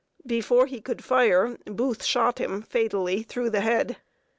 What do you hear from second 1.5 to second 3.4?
Booth shot him fatally